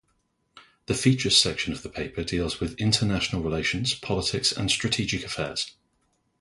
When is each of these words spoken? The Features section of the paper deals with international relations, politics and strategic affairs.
The 0.87 0.95
Features 0.95 1.37
section 1.37 1.73
of 1.73 1.83
the 1.83 1.89
paper 1.89 2.23
deals 2.23 2.59
with 2.59 2.81
international 2.81 3.43
relations, 3.43 3.93
politics 3.93 4.51
and 4.51 4.71
strategic 4.71 5.23
affairs. 5.23 5.75